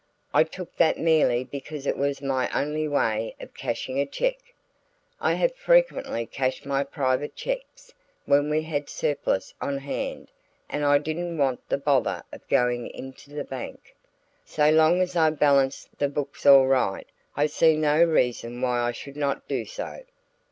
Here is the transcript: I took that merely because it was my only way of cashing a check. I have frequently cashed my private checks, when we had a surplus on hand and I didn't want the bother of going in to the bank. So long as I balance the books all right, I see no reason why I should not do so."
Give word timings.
I 0.33 0.43
took 0.45 0.75
that 0.77 0.97
merely 0.97 1.43
because 1.43 1.85
it 1.85 1.95
was 1.95 2.23
my 2.23 2.49
only 2.59 2.87
way 2.87 3.35
of 3.39 3.53
cashing 3.53 3.99
a 3.99 4.05
check. 4.07 4.39
I 5.19 5.33
have 5.35 5.53
frequently 5.55 6.25
cashed 6.25 6.65
my 6.65 6.83
private 6.83 7.35
checks, 7.35 7.93
when 8.25 8.49
we 8.49 8.63
had 8.63 8.85
a 8.85 8.89
surplus 8.89 9.53
on 9.61 9.77
hand 9.77 10.31
and 10.67 10.83
I 10.83 10.97
didn't 10.97 11.37
want 11.37 11.69
the 11.69 11.77
bother 11.77 12.23
of 12.33 12.47
going 12.49 12.87
in 12.87 13.13
to 13.13 13.29
the 13.29 13.43
bank. 13.43 13.95
So 14.43 14.71
long 14.71 15.01
as 15.01 15.15
I 15.15 15.29
balance 15.29 15.87
the 15.99 16.09
books 16.09 16.47
all 16.47 16.65
right, 16.65 17.05
I 17.37 17.45
see 17.45 17.77
no 17.77 18.03
reason 18.03 18.59
why 18.59 18.79
I 18.79 18.93
should 18.93 19.15
not 19.17 19.47
do 19.47 19.65
so." 19.65 20.01